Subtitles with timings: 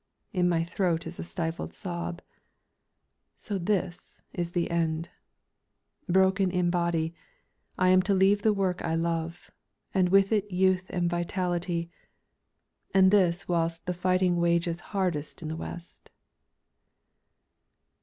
[0.33, 2.23] In my throat is a stifled sob.
[3.35, 5.09] So this is the end.
[6.09, 7.13] Broken in body,
[7.77, 9.51] I am to leave the work I love,
[9.93, 11.91] and with it youth and vitality
[12.95, 16.09] and this whilst the fighting wages hardest in the West.